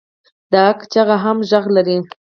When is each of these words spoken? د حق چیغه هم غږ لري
د 0.51 0.53
حق 0.67 0.79
چیغه 0.91 1.17
هم 1.23 1.37
غږ 1.49 1.65
لري 1.75 1.97